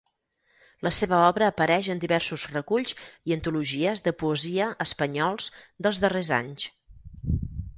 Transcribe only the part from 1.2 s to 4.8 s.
obra apareix en diversos reculls i antologies de poesia